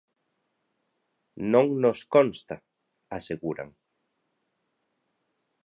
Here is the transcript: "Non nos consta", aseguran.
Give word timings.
"Non 1.51 1.67
nos 1.83 1.99
consta", 2.13 2.55
aseguran. 3.17 3.69